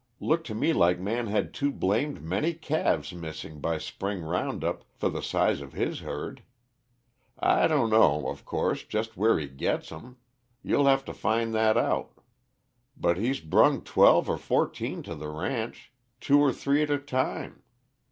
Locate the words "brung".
13.41-13.83